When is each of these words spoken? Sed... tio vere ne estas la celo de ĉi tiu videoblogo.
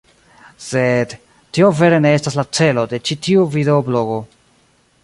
Sed... 0.67 1.13
tio 1.57 1.69
vere 1.81 2.01
ne 2.07 2.15
estas 2.21 2.39
la 2.41 2.47
celo 2.61 2.87
de 2.95 3.03
ĉi 3.11 3.21
tiu 3.29 3.47
videoblogo. 3.59 4.19